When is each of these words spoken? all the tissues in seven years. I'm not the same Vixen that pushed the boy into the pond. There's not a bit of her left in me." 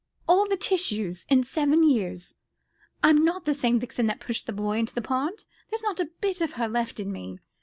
all 0.27 0.47
the 0.47 0.57
tissues 0.57 1.27
in 1.29 1.43
seven 1.43 1.83
years. 1.87 2.33
I'm 3.03 3.23
not 3.23 3.45
the 3.45 3.53
same 3.53 3.79
Vixen 3.79 4.07
that 4.07 4.19
pushed 4.19 4.47
the 4.47 4.51
boy 4.51 4.79
into 4.79 4.95
the 4.95 5.01
pond. 5.03 5.45
There's 5.69 5.83
not 5.83 5.99
a 5.99 6.09
bit 6.21 6.41
of 6.41 6.53
her 6.53 6.67
left 6.67 6.99
in 6.99 7.11
me." 7.11 7.37